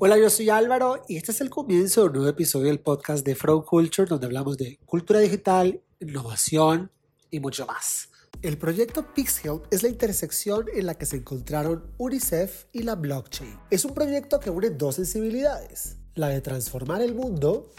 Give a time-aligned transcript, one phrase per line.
[0.00, 3.26] Hola, yo soy Álvaro y este es el comienzo de un nuevo episodio del podcast
[3.26, 6.92] de From Culture donde hablamos de cultura digital, innovación
[7.32, 8.08] y mucho más.
[8.40, 13.58] El proyecto PixHelp es la intersección en la que se encontraron UNICEF y la blockchain.
[13.70, 17.72] Es un proyecto que une dos sensibilidades, la de transformar el mundo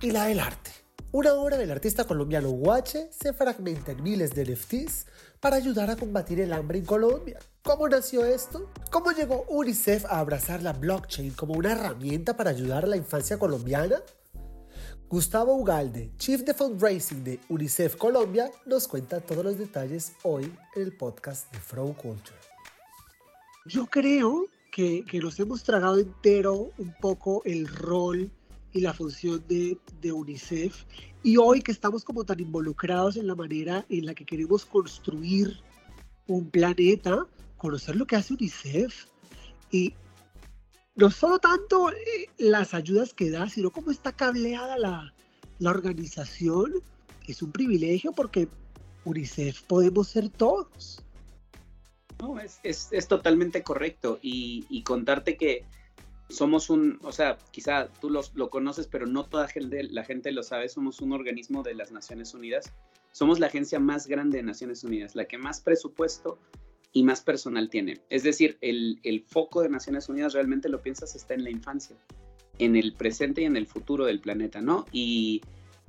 [0.00, 0.81] y la del arte.
[1.14, 5.04] Una obra del artista colombiano Guache se fragmenta en miles de NFTs
[5.40, 7.38] para ayudar a combatir el hambre en Colombia.
[7.62, 8.70] ¿Cómo nació esto?
[8.90, 13.38] ¿Cómo llegó UNICEF a abrazar la blockchain como una herramienta para ayudar a la infancia
[13.38, 13.96] colombiana?
[15.10, 20.82] Gustavo Ugalde, Chief de Fundraising de UNICEF Colombia, nos cuenta todos los detalles hoy en
[20.82, 22.38] el podcast de From Culture.
[23.66, 28.32] Yo creo que, que nos hemos tragado entero un poco el rol
[28.72, 30.84] y la función de, de, UNICEF.
[31.22, 35.60] Y hoy que estamos como tan involucrados en la manera en la que queremos construir
[36.26, 39.06] un planeta, conocer lo que hace UNICEF
[39.70, 39.94] y
[40.94, 45.14] no solo tanto eh, las ayudas que da, sino cómo está cableada la,
[45.58, 46.72] la organización,
[47.26, 48.48] es un privilegio porque
[49.04, 51.02] UNICEF podemos ser todos.
[52.20, 55.64] No, es, es, es totalmente correcto y, y contarte que
[56.28, 60.32] somos un, o sea, quizá tú los, lo conoces, pero no toda gente, la gente
[60.32, 62.72] lo sabe, somos un organismo de las Naciones Unidas.
[63.12, 66.38] Somos la agencia más grande de Naciones Unidas, la que más presupuesto
[66.92, 68.00] y más personal tiene.
[68.08, 71.96] Es decir, el, el foco de Naciones Unidas realmente lo piensas está en la infancia,
[72.58, 74.86] en el presente y en el futuro del planeta, ¿no?
[74.92, 75.42] Y,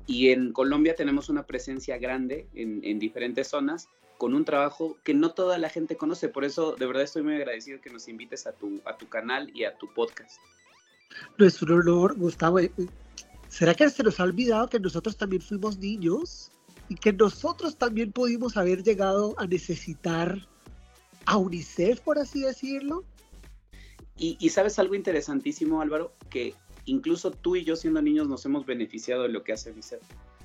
[0.06, 3.88] y en Colombia tenemos una presencia grande en, en diferentes zonas
[4.24, 6.30] con un trabajo que no toda la gente conoce.
[6.30, 9.50] Por eso, de verdad, estoy muy agradecido que nos invites a tu, a tu canal
[9.52, 10.40] y a tu podcast.
[11.38, 12.58] Un honor, Gustavo.
[12.58, 12.72] Eh,
[13.50, 16.50] ¿Será que se nos ha olvidado que nosotros también fuimos niños
[16.88, 20.38] y que nosotros también pudimos haber llegado a necesitar
[21.26, 23.04] a UNICEF, por así decirlo?
[24.16, 26.54] Y, y sabes algo interesantísimo, Álvaro, que
[26.86, 30.00] incluso tú y yo siendo niños nos hemos beneficiado de lo que hace UNICEF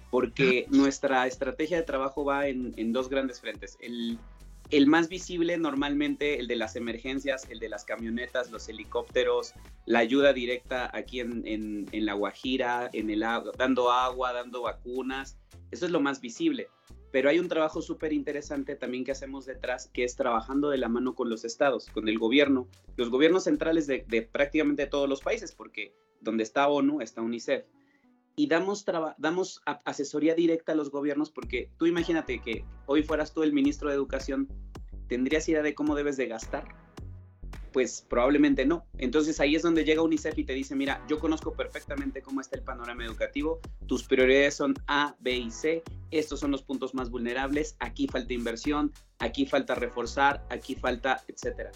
[0.10, 3.78] porque nuestra estrategia de trabajo va en, dos grandes frentes.
[3.82, 9.54] El, más visible normalmente, el de las emergencias, el de las camionetas, los helicópteros,
[9.86, 13.24] la ayuda directa aquí en, en, en La Guajira, en el,
[13.58, 15.38] dando agua, dando vacunas,
[15.72, 16.68] eso es lo más visible.
[17.12, 20.90] Pero hay un trabajo súper interesante también que hacemos detrás, que es trabajando de la
[20.90, 22.68] mano con los estados, con el gobierno,
[22.98, 27.66] los gobiernos centrales de, de prácticamente todos los países, porque donde está ONU está UNICEF
[28.36, 28.86] y damos,
[29.18, 33.90] damos asesoría directa a los gobiernos porque tú imagínate que hoy fueras tú el ministro
[33.90, 34.48] de Educación,
[35.08, 36.64] ¿tendrías idea de cómo debes de gastar?
[37.74, 38.86] Pues probablemente no.
[38.98, 42.58] Entonces ahí es donde llega UNICEF y te dice, mira, yo conozco perfectamente cómo está
[42.58, 47.10] el panorama educativo, tus prioridades son A, B y C, estos son los puntos más
[47.10, 51.72] vulnerables, aquí falta inversión, aquí falta reforzar, aquí falta, etcétera.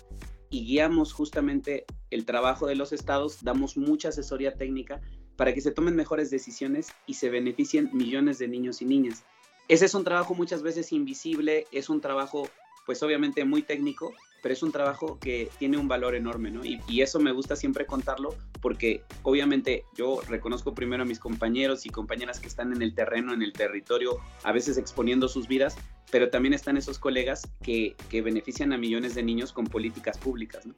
[0.50, 5.02] Y guiamos justamente el trabajo de los estados, damos mucha asesoría técnica
[5.35, 9.23] para que se tomen mejores decisiones y se beneficien millones de niños y niñas.
[9.67, 12.49] Ese es un trabajo muchas veces invisible, es un trabajo
[12.85, 16.66] pues obviamente muy técnico, pero es un trabajo que tiene un valor enorme, ¿no?
[16.66, 21.85] Y, y, eso me gusta siempre contarlo porque obviamente yo reconozco primero a mis compañeros
[21.85, 25.77] y compañeras que están en el terreno, en el territorio, a veces exponiendo sus vidas,
[26.11, 30.66] pero también están esos colegas que, que benefician a millones de niños con políticas públicas,
[30.66, 30.73] ¿no?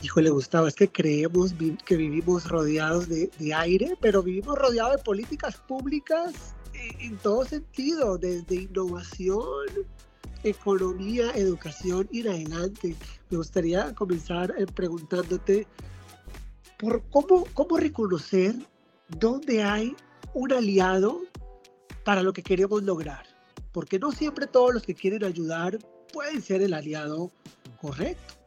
[0.00, 1.54] Híjole, Gustavo, es que creemos
[1.84, 8.16] que vivimos rodeados de, aire, pero vivimos rodeados de políticas públicas en, en, todo sentido,
[8.16, 9.66] desde innovación,
[10.44, 12.94] economía, educación y adelante.
[13.28, 15.66] Me gustaría comenzar eh, preguntándote
[16.78, 18.54] por cómo, cómo reconocer
[19.08, 19.96] dónde hay
[20.32, 21.22] un aliado
[22.04, 23.26] para lo que queremos lograr.
[23.72, 25.78] Porque no siempre todos los que quieren ayudar
[26.12, 27.32] pueden ser el aliado
[27.80, 28.37] correcto.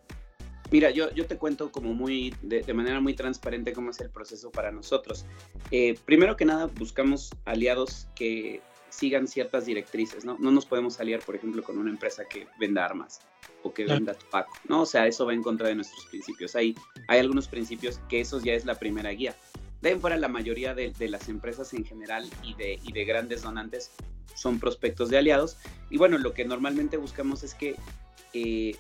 [0.72, 4.10] Mira, yo, yo te cuento como muy, de, de, manera muy transparente cómo es el
[4.10, 5.26] proceso para nosotros.
[5.70, 10.38] Eh, primero que nada, buscamos aliados que sigan ciertas directrices, ¿no?
[10.40, 13.20] No nos podemos aliar, por ejemplo, con una empresa que venda armas
[13.64, 14.82] o que venda tabaco, ¿no?
[14.82, 16.56] O sea, eso va en contra de nuestros principios.
[16.56, 16.76] Hay,
[17.08, 19.36] hay algunos principios que esos ya es la primera guía.
[19.82, 23.04] De ahí fuera, la mayoría de, de, las empresas en general y de, y de
[23.04, 23.92] grandes donantes
[24.36, 25.58] son prospectos de aliados.
[25.90, 27.76] Y bueno, lo que normalmente buscamos es que
[28.34, 28.76] eh,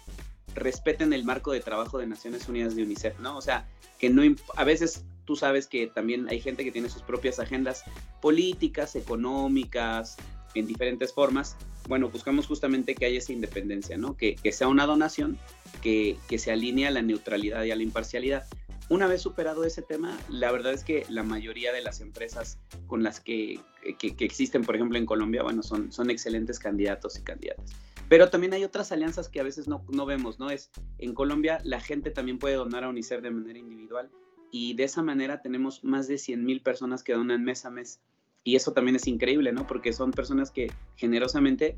[0.56, 3.38] respeten el marco de trabajo de Naciones Unidas de UNICEF, ¿no?
[3.38, 3.68] O sea,
[4.00, 4.24] que no
[4.56, 7.84] a veces tú sabes que también hay gente que tiene sus propias agendas
[8.22, 10.18] políticas, económicas,
[10.56, 11.56] en diferentes formas.
[11.88, 14.18] Bueno, buscamos justamente que haya esa independencia, ¿no?
[14.18, 15.38] Que, sea una donación
[15.82, 18.46] que, que se alinee a la neutralidad y a la imparcialidad.
[18.90, 22.58] Una vez superado ese tema, la verdad es que la mayoría de las empresas
[22.88, 23.60] con las que,
[23.98, 27.72] que, que existen, por ejemplo, en Colombia, bueno, son, son excelentes candidatos y candidatas.
[28.12, 30.50] Pero también hay otras alianzas que a veces no, no vemos, ¿no?
[30.50, 34.12] Es en Colombia la gente también puede donar a UNICEF de manera individual
[34.52, 38.02] y de esa manera tenemos más de 100 mil personas que donan mes a mes.
[38.44, 39.66] Y eso también es increíble, ¿no?
[39.66, 41.78] Porque son personas que generosamente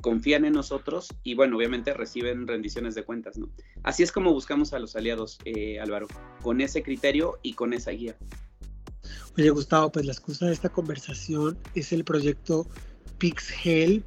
[0.00, 3.50] confían en nosotros y bueno, obviamente reciben rendiciones de cuentas, ¿no?
[3.82, 6.06] Así es como buscamos a los aliados, eh, Álvaro,
[6.40, 8.16] con ese criterio y con esa guía.
[9.36, 12.68] Oye, Gustavo, pues la excusa de esta conversación es el proyecto
[13.18, 14.04] PixHelp,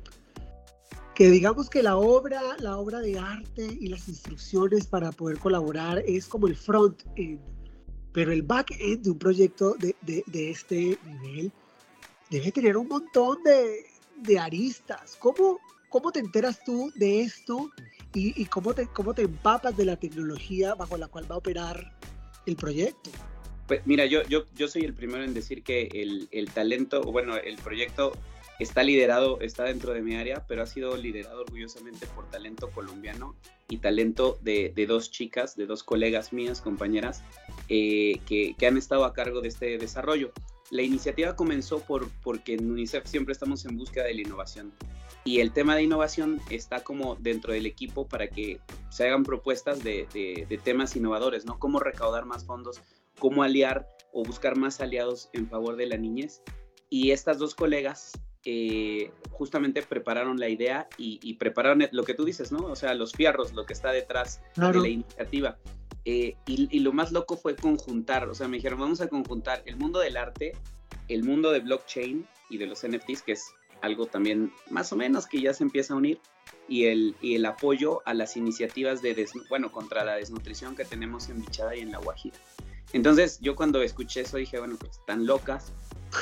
[1.17, 6.03] que digamos que la obra, la obra de arte y las instrucciones para poder colaborar
[6.05, 7.39] es como el front-end,
[8.13, 11.51] pero el back-end de un proyecto de, de, este nivel
[12.29, 13.87] debe tener un montón de,
[14.17, 15.17] de aristas.
[15.17, 15.57] ¿Cómo,
[15.89, 17.71] ¿Cómo te enteras tú de esto
[18.13, 21.97] y, cómo, te, cómo te empapas de la tecnología bajo la cual va a operar
[22.45, 23.09] el proyecto?
[23.67, 27.37] Pues mira, yo, yo, yo soy el primero en decir que el, el talento, bueno,
[27.37, 28.13] el proyecto
[28.59, 33.35] está liderado, está dentro de mi área, pero ha sido liderado orgullosamente por talento colombiano
[33.69, 37.23] y talento de, de dos chicas, de dos colegas mías, compañeras,
[37.69, 40.31] eh, que, que, han estado a cargo de este desarrollo.
[40.69, 44.73] La iniciativa comenzó por, porque en UNICEF siempre estamos en búsqueda de la innovación
[45.27, 49.83] y el tema de innovación está como dentro del equipo para que se hagan propuestas
[49.83, 51.59] de, de, temas innovadores, ¿no?
[51.59, 52.81] Cómo recaudar más fondos,
[53.19, 56.41] cómo aliar o buscar más aliados en favor de la niñez.
[56.89, 58.13] Y estas dos colegas
[58.45, 62.59] eh, justamente prepararon la idea y, prepararon lo que tú dices, ¿no?
[62.59, 65.57] O sea, los fierros, lo que está detrás de la iniciativa.
[66.05, 69.61] Eh, y, y, lo más loco fue conjuntar, o sea, me dijeron, vamos a conjuntar
[69.65, 70.53] el mundo del arte,
[71.09, 75.27] el mundo de blockchain y de los NFTs, que es algo también más o menos
[75.27, 76.19] que ya se empieza a unir,
[76.67, 81.29] y el, y el apoyo a las iniciativas de, bueno, contra la desnutrición que tenemos
[81.29, 82.37] en Bichada y en La Guajira.
[82.93, 85.73] Entonces, yo cuando escuché eso dije, bueno, pues están locas,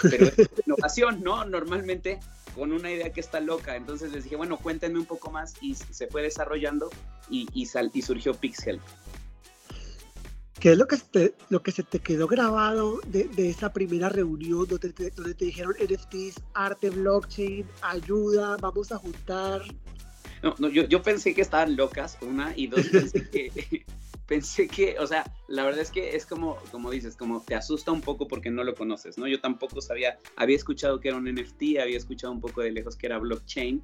[0.01, 0.35] pero es
[0.65, 1.45] innovación, ¿no?
[1.45, 2.19] Normalmente
[2.55, 3.75] con una idea que está loca.
[3.75, 6.89] Entonces les dije, bueno, cuéntenme un poco más y se fue desarrollando
[7.29, 8.79] y, y, sal, y surgió Pixel.
[10.59, 14.07] ¿Qué es lo que, te, lo que se te quedó grabado de, de esa primera
[14.07, 19.61] reunión donde te, donde te dijeron NFTs, arte, blockchain, ayuda, vamos a juntar?
[20.41, 23.85] No, no yo, yo pensé que estaban locas, una, y dos, pensé que,
[24.27, 27.91] pensé que, o sea, la verdad es que es como, como dices, como te asusta
[27.91, 29.27] un poco porque no lo conoces, ¿no?
[29.27, 32.95] Yo tampoco sabía, había escuchado que era un NFT, había escuchado un poco de lejos
[32.95, 33.83] que era blockchain,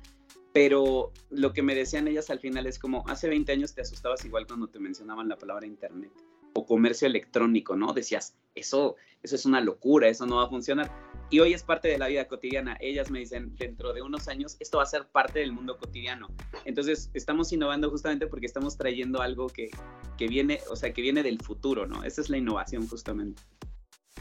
[0.53, 4.25] pero lo que me decían ellas al final es como, hace 20 años te asustabas
[4.25, 6.11] igual cuando te mencionaban la palabra internet
[6.53, 7.93] o comercio electrónico, ¿no?
[7.93, 10.91] Decías, eso, eso es una locura, eso no va a funcionar.
[11.29, 12.77] Y hoy es parte de la vida cotidiana.
[12.81, 16.27] Ellas me dicen, dentro de unos años, esto va a ser parte del mundo cotidiano.
[16.65, 19.69] Entonces, estamos innovando justamente porque estamos trayendo algo que,
[20.17, 22.03] que viene, o sea, que viene del futuro, ¿no?
[22.03, 23.41] Esa es la innovación justamente.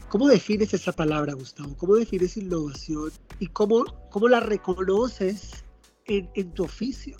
[0.07, 1.75] ¿Cómo defines esa palabra, Gustavo?
[1.77, 5.65] ¿Cómo defines innovación y cómo, cómo la reconoces
[6.05, 7.17] en, en tu oficio?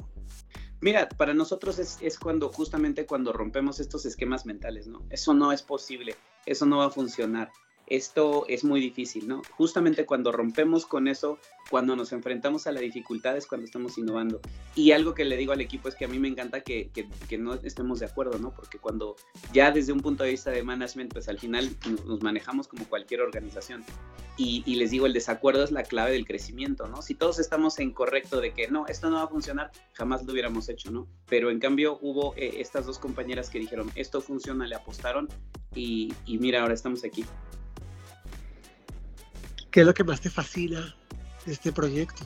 [0.81, 5.05] Mira, para nosotros es, es, cuando justamente cuando rompemos estos esquemas mentales, ¿no?
[5.11, 7.51] Eso no es posible, eso no va a funcionar
[7.91, 9.41] esto es muy difícil, ¿no?
[9.51, 11.37] Justamente cuando rompemos con eso,
[11.69, 14.39] cuando nos enfrentamos a las dificultades, cuando estamos innovando.
[14.75, 17.37] Y algo que le digo al equipo es que a mí me encanta que, que,
[17.37, 18.53] no estemos de acuerdo, ¿no?
[18.55, 19.17] Porque cuando
[19.51, 21.69] ya desde un punto de vista de management, pues al final
[22.05, 23.83] nos, manejamos como cualquier organización.
[24.37, 27.01] Y, y, les digo, el desacuerdo es la clave del crecimiento, ¿no?
[27.01, 30.31] Si todos estamos en correcto de que no, esto no va a funcionar, jamás lo
[30.31, 31.07] hubiéramos hecho, ¿no?
[31.27, 35.27] Pero en cambio hubo eh, estas dos compañeras que dijeron, esto funciona, le apostaron
[35.75, 37.25] y, y mira, ahora estamos aquí.
[39.71, 40.95] ¿Qué es lo que más te fascina
[41.45, 42.25] de este proyecto?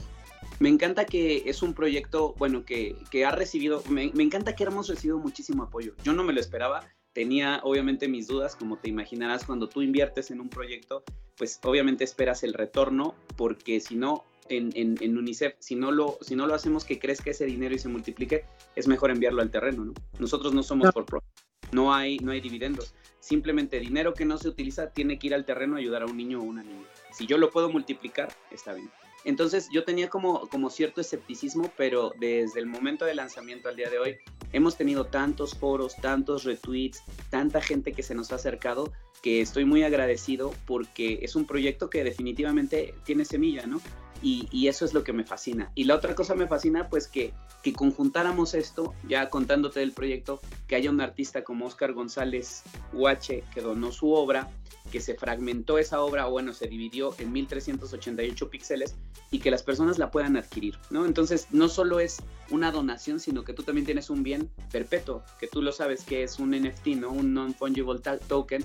[0.58, 4.64] Me encanta que es un proyecto, bueno, que, que ha recibido, me, me, encanta que
[4.64, 5.94] hemos recibido muchísimo apoyo.
[6.02, 10.30] Yo no me lo esperaba, tenía obviamente mis dudas, como te imaginarás, cuando tú inviertes
[10.30, 11.04] en un proyecto,
[11.36, 16.18] pues obviamente esperas el retorno, porque si no, en, en, en, UNICEF, si no, lo,
[16.22, 19.50] si no lo hacemos que crezca ese dinero y se multiplique, es mejor enviarlo al
[19.50, 19.94] terreno, ¿no?
[20.18, 21.22] Nosotros no somos por pro,
[21.70, 25.44] no hay, no hay dividendos, simplemente dinero que no se utiliza tiene que ir al
[25.44, 26.86] terreno a ayudar a un niño o una niña.
[27.16, 28.90] Si yo lo puedo multiplicar, está bien.
[29.24, 33.88] Entonces yo tenía como, como cierto escepticismo, pero desde el momento de lanzamiento al día
[33.88, 34.18] de hoy
[34.52, 38.92] hemos tenido tantos foros, tantos retweets, tanta gente que se nos ha acercado
[39.22, 43.80] que estoy muy agradecido porque es un proyecto que definitivamente tiene semilla, ¿no?
[44.22, 45.70] Y, eso es lo que me fascina.
[45.74, 47.32] Y la otra cosa me fascina, pues que,
[47.62, 53.44] que conjuntáramos esto, ya contándote del proyecto, que haya un artista como Oscar González Huache
[53.54, 54.50] que donó su obra,
[54.96, 58.96] que se fragmentó esa obra, o bueno, se dividió en 1388 píxeles
[59.30, 61.04] y que las personas la puedan adquirir, ¿no?
[61.04, 62.16] Entonces, no solo es
[62.50, 66.22] una donación, sino que tú también tienes un bien perpetuo, que tú lo sabes que
[66.22, 67.10] es un NFT, ¿no?
[67.10, 68.64] Un non-fungible token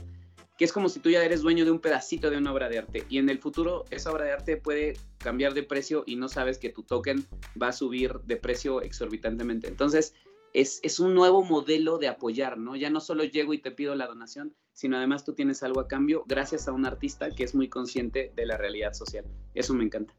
[0.57, 2.77] que es como si tú ya eres dueño de un pedacito de una obra de
[2.77, 6.29] arte y en el futuro esa obra de arte puede cambiar de precio y no
[6.29, 7.25] sabes que tu token
[7.61, 9.67] va a subir de precio exorbitantemente.
[9.67, 10.13] Entonces,
[10.53, 12.75] es, es un nuevo modelo de apoyar, ¿no?
[12.75, 15.87] Ya no solo llego y te pido la donación, sino además tú tienes algo a
[15.87, 19.25] cambio gracias a un artista que es muy consciente de la realidad social.
[19.53, 20.13] Eso me encanta.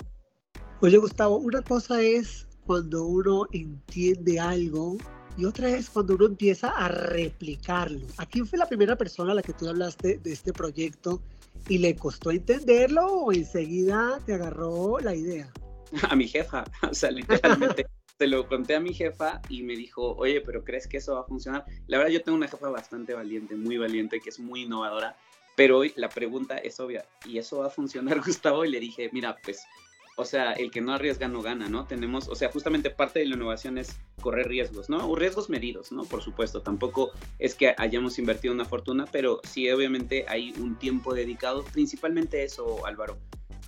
[0.80, 4.96] Oye, Gustavo, una cosa es cuando uno entiende algo
[5.36, 8.06] y otra es cuando uno empieza a replicarlo.
[8.18, 11.22] ¿A quién fue la primera persona a la que tú hablaste de este proyecto
[11.68, 15.50] y le costó entenderlo o enseguida te agarró la idea?
[16.10, 17.86] A mi jefa, o sea, literalmente.
[18.22, 21.22] Se lo conté a mi jefa y me dijo, oye, pero ¿crees que eso va
[21.22, 21.64] a funcionar?
[21.88, 25.16] La verdad, yo tengo una jefa bastante valiente, muy valiente, que es muy innovadora,
[25.56, 28.64] pero hoy la pregunta es obvia, ¿y eso va a funcionar, Gustavo?
[28.64, 29.66] Y le dije, mira, pues
[30.14, 31.84] o sea, el que no arriesga no gana, ¿no?
[31.86, 35.08] Tenemos, o sea, justamente parte de la innovación es correr riesgos, ¿no?
[35.08, 36.04] O riesgos medidos, ¿no?
[36.04, 37.10] Por supuesto, tampoco
[37.40, 42.86] es que hayamos invertido una fortuna, pero sí, obviamente hay un tiempo dedicado, principalmente eso,
[42.86, 43.18] Álvaro.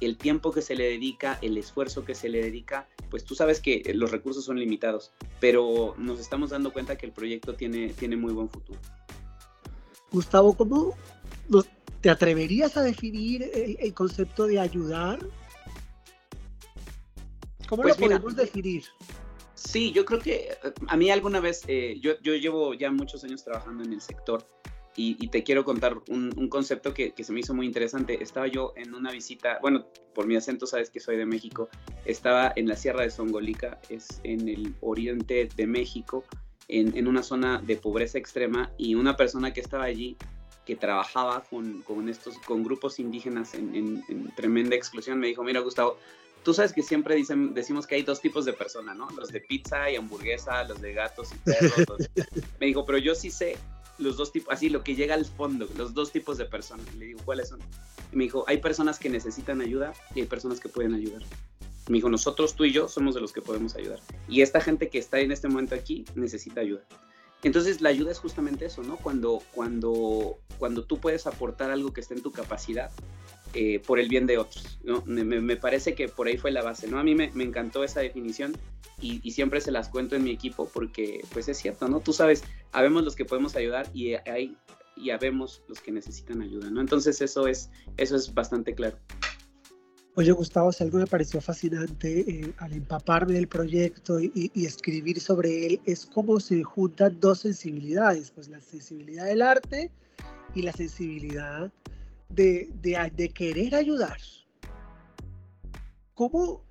[0.05, 3.61] El tiempo que se le dedica, el esfuerzo que se le dedica, pues tú sabes
[3.61, 8.17] que los recursos son limitados, pero nos estamos dando cuenta que el proyecto tiene, tiene
[8.17, 8.79] muy buen futuro.
[10.11, 10.95] Gustavo, ¿cómo
[12.01, 15.19] te atreverías a definir el concepto de ayudar
[17.69, 18.85] ¿Cómo pues lo podemos definir?
[19.55, 23.25] Sí, yo creo que eh, a mí alguna vez, eh, yo, yo, llevo ya muchos
[23.25, 24.47] años trabajando en el sector
[24.97, 28.23] y, te quiero contar un, un concepto que, que, se me hizo muy interesante.
[28.23, 31.69] Estaba yo en una visita, bueno, por mi acento sabes que soy de México,
[32.05, 36.25] estaba en la Sierra de Songolica, es en el oriente de México,
[36.69, 40.17] en, en una zona de pobreza extrema y una persona que estaba allí
[40.65, 45.45] que trabajaba con, con estos, con grupos indígenas en, en, en tremenda exclusión, me dijo,
[45.45, 45.99] mira Gustavo,
[46.45, 49.09] tú sabes que siempre dicen, decimos que hay dos tipos de personas, ¿no?
[49.17, 52.09] Los de pizza y hamburguesa, los de gatos y perros.
[52.61, 53.57] Me dijo, pero yo sí sé
[53.99, 56.93] los dos tipos, así lo que llega al fondo, los dos tipos de personas.
[56.95, 57.61] Le digo, ¿cuáles son?
[58.13, 61.23] Y me dijo, hay personas que necesitan ayuda y hay personas que pueden ayudar.
[61.89, 64.01] Me dijo, nosotros, tú y yo, somos de los que podemos ayudar.
[64.29, 66.83] Y esta gente que está en este momento aquí necesita ayuda.
[67.45, 68.97] Entonces la ayuda es justamente eso, ¿no?
[68.97, 72.91] Cuando, cuando, cuando tú puedes aportar algo que esté en tu capacidad
[73.53, 74.81] eh, por el bien de otros.
[74.83, 75.03] ¿no?
[75.07, 76.89] Me, parece que por ahí fue la base.
[76.89, 76.99] ¿no?
[76.99, 78.57] A mí me, encantó esa definición
[79.01, 82.01] y, siempre se las cuento en mi equipo porque pues es cierto, ¿no?
[82.01, 84.57] Tú sabes, habemos los que podemos ayudar y hay
[84.97, 86.81] y habemos los que necesitan ayuda, ¿no?
[86.81, 88.97] Entonces eso es, eso es bastante claro.
[90.17, 95.21] Oye, Gustavo, si algo me pareció fascinante eh, al empaparme del proyecto y, y, escribir
[95.21, 99.91] sobre él, es cómo se juntan dos sensibilidades, pues la sensibilidad del arte
[100.55, 101.73] y la sensibilidad
[102.29, 104.19] de, querer ayudar.
[106.15, 106.63] ¿Cómo,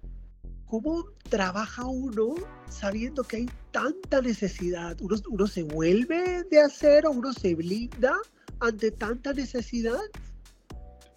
[0.66, 2.36] ¿Cómo trabaja uno
[2.70, 4.98] sabiendo que hay tanta necesidad?
[5.02, 8.16] ¿Uno, ¿Uno se vuelve de hacer o uno se blinda
[8.62, 10.00] ante tanta necesidad?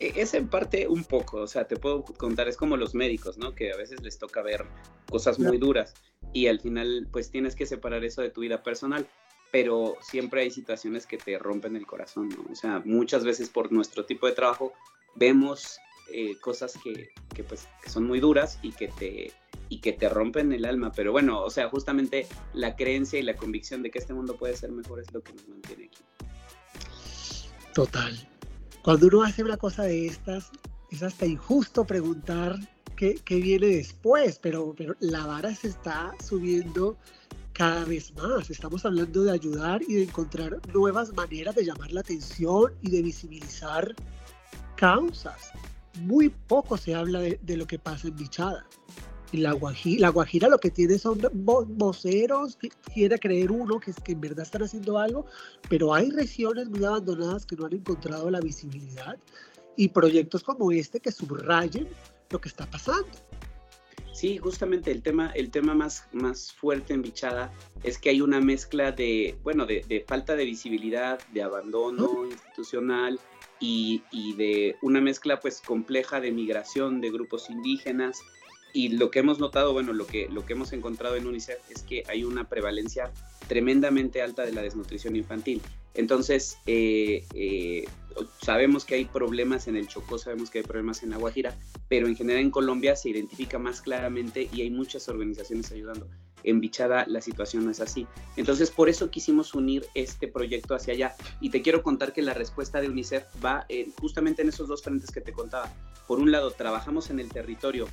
[0.00, 3.38] E, es en parte un poco, o sea, te puedo contar, es como los médicos,
[3.38, 3.54] ¿no?
[3.54, 4.64] Que a veces les toca ver
[5.08, 5.94] cosas muy duras
[6.32, 9.06] y al final pues tienes que separar eso de tu vida personal
[9.50, 12.44] pero siempre hay situaciones que te rompen el corazón, ¿no?
[12.50, 14.72] O sea, muchas veces por nuestro tipo de trabajo
[15.14, 15.78] vemos
[16.12, 19.32] eh, cosas que, que, pues, que son muy duras y que, te,
[19.68, 23.36] y que te rompen el alma, pero bueno, o sea, justamente la creencia y la
[23.36, 26.02] convicción de que este mundo puede ser mejor es lo que nos mantiene aquí.
[27.72, 28.35] Total.
[28.86, 30.52] Cuando uno hace una cosa de estas,
[30.92, 32.56] es hasta injusto preguntar
[32.94, 36.96] qué, qué viene después, pero, pero la vara se está subiendo
[37.52, 38.48] cada vez más.
[38.48, 43.02] Estamos hablando de ayudar y de encontrar nuevas maneras de llamar la atención y de
[43.02, 43.92] visibilizar
[44.76, 45.50] causas.
[46.02, 48.68] Muy poco se habla de, lo que pasa en Bichada.
[49.36, 51.20] Y la Guajira, la Guajira lo que tiene son
[51.76, 55.26] voceros, que quiere creer uno que, que en verdad están haciendo algo,
[55.68, 59.18] pero hay regiones muy abandonadas que no han encontrado la visibilidad
[59.76, 61.86] y proyectos como este que subrayen
[62.30, 63.10] lo que está pasando.
[64.16, 67.52] Sí, justamente el tema, el tema más, más fuerte en Bichada
[67.82, 73.20] es que hay una mezcla de, bueno, de, falta de visibilidad, de abandono institucional
[73.60, 78.22] y, y, de una mezcla pues compleja de migración de grupos indígenas.
[78.76, 81.82] Y lo que hemos notado, bueno, lo que, lo que hemos encontrado en UNICEF es
[81.82, 83.10] que hay una prevalencia
[83.48, 85.62] tremendamente alta de la desnutrición infantil.
[85.94, 87.86] Entonces, eh, eh,
[88.42, 91.56] sabemos que hay problemas en el Chocó, sabemos que hay problemas en La Guajira,
[91.88, 96.06] pero en general en Colombia se identifica más claramente y hay muchas organizaciones ayudando.
[96.42, 98.06] En Bichada la situación no es así.
[98.36, 101.16] Entonces, por eso quisimos unir este proyecto hacia allá.
[101.40, 103.66] Y te quiero contar que la respuesta de UNICEF va
[103.98, 105.72] justamente en esos dos frentes que te contaba.
[106.06, 107.88] Por un lado, trabajamos en el territorio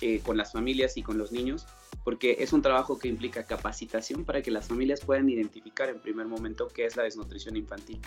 [0.00, 1.66] eh, con las familias y con los niños,
[2.04, 6.26] porque es un trabajo que implica capacitación para que las familias puedan identificar en primer
[6.26, 8.00] momento qué es la desnutrición infantil.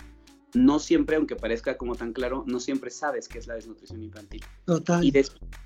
[0.54, 4.42] No siempre, aunque parezca como tan claro, no siempre sabes qué es la desnutrición infantil.
[4.64, 5.04] Total.
[5.04, 5.12] Y,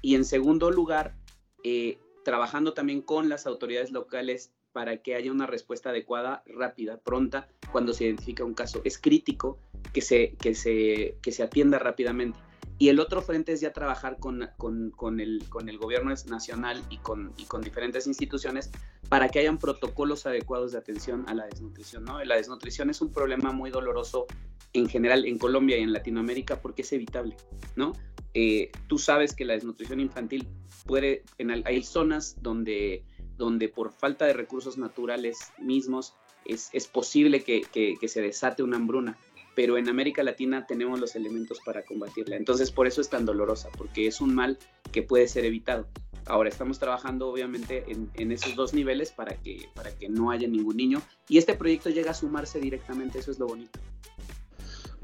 [0.00, 1.14] y en segundo lugar,
[1.62, 7.48] eh, trabajando también con las autoridades locales para que haya una respuesta adecuada, rápida, pronta,
[7.70, 8.80] cuando se identifica un caso.
[8.84, 9.58] Es crítico
[9.92, 12.38] que se, que se, que se atienda rápidamente.
[12.82, 16.96] Y el otro frente es ya trabajar con, con, el, con el gobierno nacional y
[16.96, 18.72] con, y con diferentes instituciones
[19.08, 22.02] para que hayan protocolos adecuados de atención a la desnutrición.
[22.02, 22.24] ¿no?
[22.24, 24.26] La desnutrición es un problema muy doloroso
[24.72, 27.36] en general en Colombia y en Latinoamérica porque es evitable.
[27.76, 27.92] ¿no?
[28.34, 30.48] Eh, tú sabes que la desnutrición infantil
[30.84, 33.04] puede, en, hay zonas donde,
[33.36, 38.78] donde por falta de recursos naturales mismos es, es posible que, que se desate una
[38.78, 39.16] hambruna
[39.54, 42.36] pero en América Latina tenemos los elementos para combatirla.
[42.36, 44.58] Entonces por eso es tan dolorosa, porque es un mal
[44.90, 45.86] que puede ser evitado.
[46.26, 50.76] Ahora estamos trabajando obviamente en, esos dos niveles para que, para que no haya ningún
[50.76, 53.78] niño y este proyecto llega a sumarse directamente, eso es lo bonito.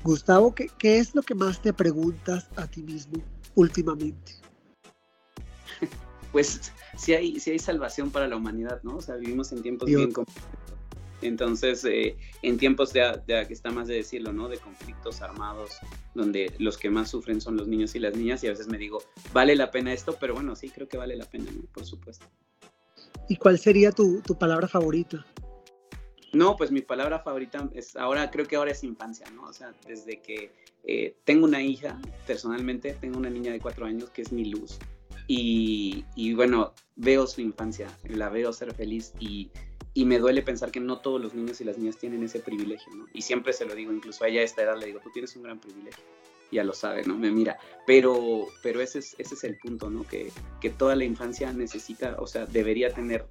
[0.05, 3.21] Gustavo, ¿qué, qué es lo que más te preguntas a ti mismo
[3.57, 4.37] últimamente?
[6.33, 8.97] pues si hay, si hay salvación para la humanidad, ¿no?
[8.97, 10.78] O sea, vivimos en tiempos bien complicados
[11.23, 14.49] entonces, eh, en tiempos de, que está más de decirlo, ¿no?
[14.49, 15.73] De conflictos armados,
[16.15, 18.79] donde los que más sufren son los niños y las niñas, y a veces me
[18.79, 20.17] digo, ¿vale la pena esto?
[20.21, 21.63] Pero bueno, sí, creo que vale la pena, ¿no?
[21.73, 22.27] Por supuesto.
[23.29, 25.27] ¿Y cuál sería tu, palabra favorita?
[26.33, 29.45] No, pues mi palabra favorita es ahora, creo que ahora es infancia, ¿no?
[29.45, 30.53] O sea, desde que
[30.85, 34.79] eh, tengo una hija, personalmente, tengo una niña de cuatro años que es mi luz.
[35.27, 39.51] Y, y bueno, veo su infancia, la veo ser feliz y
[39.95, 42.95] y me duele pensar que no todos los niños y las niñas tienen ese privilegio,
[42.95, 43.07] ¿no?
[43.13, 45.35] Y siempre se lo digo, incluso a ella a esta edad le digo, tú tienes
[45.37, 46.03] un gran privilegio.
[46.51, 47.17] Ya lo sabe, ¿no?
[47.17, 47.59] Me mira.
[47.87, 50.07] Pero, pero ese, es, ese es el punto, ¿no?
[50.07, 53.27] Que, que toda la infancia necesita, o sea, debería tener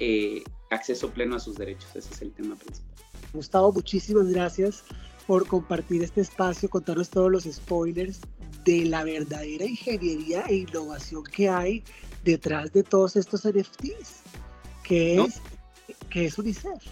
[0.00, 1.88] eh, acceso pleno a sus derechos.
[1.94, 2.94] Ese es el tema principal.
[3.32, 4.84] Gustavo, muchísimas gracias
[5.26, 8.20] por compartir este espacio, contarnos todos los spoilers
[8.64, 11.82] de la verdadera ingeniería e innovación que hay
[12.24, 14.22] detrás de todos estos NFTs,
[14.82, 15.40] que es
[16.08, 16.82] que es UNICEF.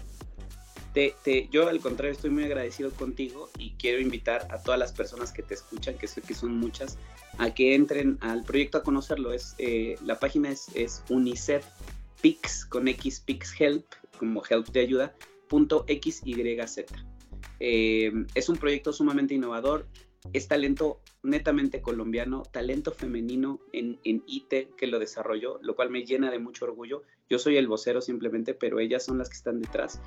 [0.93, 5.31] Te, yo al contrario estoy muy agradecido contigo y quiero invitar a todas las personas
[5.31, 6.97] que te escuchan, que sé que son muchas,
[7.37, 9.31] a que entren al proyecto a conocerlo.
[9.31, 11.63] Es, eh, la página es, es UNICEF
[12.69, 13.23] con X
[13.59, 13.85] Help,
[14.17, 15.13] como help de ayuda,
[15.47, 16.85] punto XYZ.
[17.59, 19.87] Eh, es un proyecto sumamente innovador,
[20.33, 26.03] es talento netamente colombiano, talento femenino en, en IT que lo desarrolló, lo cual me
[26.03, 27.03] llena de mucho orgullo.
[27.29, 30.01] Yo soy el vocero simplemente, pero ellas son las que están detrás.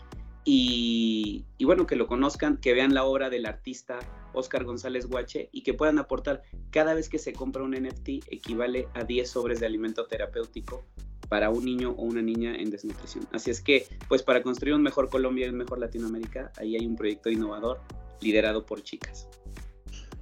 [0.44, 3.98] Y, bueno, que lo conozcan, que vean la obra del artista
[4.32, 6.42] Oscar González Guache y que puedan aportar.
[6.70, 10.84] Cada vez que se compra un NFT equivale a 10 sobres de alimento terapéutico
[11.28, 13.28] para un niño o una niña en desnutrición.
[13.32, 16.86] Así es que, pues para construir un mejor Colombia y un mejor Latinoamérica, ahí hay
[16.86, 17.80] un proyecto innovador
[18.20, 19.28] liderado por chicas.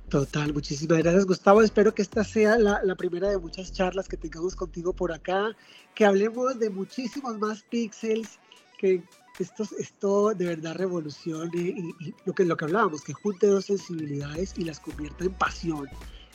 [0.08, 1.60] Total, muchísimas gracias Gustavo.
[1.60, 5.54] Espero que esta sea la, primera de muchas charlas que tengamos contigo por acá,
[5.94, 8.38] que hablemos de muchísimos más píxeles,
[8.78, 9.02] que
[9.38, 14.54] esto, esto de verdad revolucione y, lo, que, lo que hablábamos, que junte dos sensibilidades
[14.56, 15.86] y las convierta en pasión.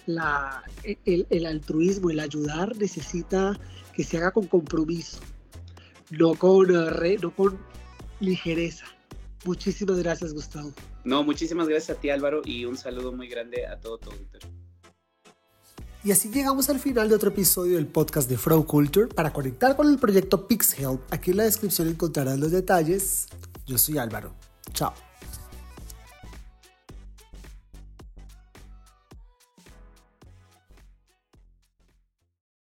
[0.06, 3.60] La, el, el altruismo, el ayudar necesita
[3.94, 5.20] que se haga con compromiso,
[6.12, 7.58] no con, no con
[8.20, 8.86] ligereza.
[9.46, 10.74] Muchísimas gracias, Gustavo.
[11.04, 14.12] No, muchísimas gracias a ti, Álvaro, y un saludo muy grande a todo tu.
[16.06, 19.08] Y así llegamos al final de otro episodio del podcast de Fro Culture.
[19.08, 23.28] Para conectar con el proyecto PixHelp, aquí en la descripción encontrarás los detalles.
[23.66, 24.34] Yo soy Álvaro.
[24.74, 24.94] Chao.